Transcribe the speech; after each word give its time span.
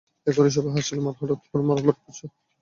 এখুনি 0.27 0.49
সবাই 0.51 0.71
হাসছিলাম 0.75 1.05
আর 1.07 1.15
হঠাৎ 1.19 1.39
তোমরা 1.43 1.63
মারামারি 1.67 1.93
করছ। 1.99 2.19